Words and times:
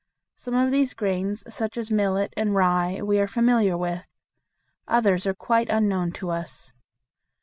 Some 0.35 0.55
of 0.55 0.71
these 0.71 0.95
grains, 0.95 1.43
such 1.53 1.77
as 1.77 1.91
millet 1.91 2.33
and 2.35 2.55
rye, 2.55 3.03
we 3.03 3.19
are 3.19 3.27
familiar 3.27 3.77
with; 3.77 4.03
others 4.87 5.27
are 5.27 5.35
quite 5.35 5.69
unknown 5.69 6.11
to 6.13 6.31
us. 6.31 6.73